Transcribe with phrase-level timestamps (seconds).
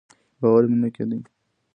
[0.39, 1.17] باور مې نه کېده.